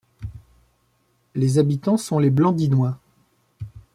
Les 1.35 1.59
habitants 1.59 1.95
sont 1.95 2.17
les 2.17 2.31
Blandinois. 2.31 2.99